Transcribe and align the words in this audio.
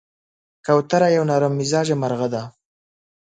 کوتره 0.65 1.07
یو 1.15 1.23
نرممزاجه 1.29 1.95
مرغه 2.01 2.27
ده. 2.33 2.43